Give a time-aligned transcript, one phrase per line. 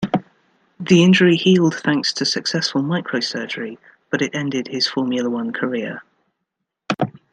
[0.79, 3.77] The injury healed thanks to successful microsurgery
[4.09, 6.01] but it ended his Formula One career.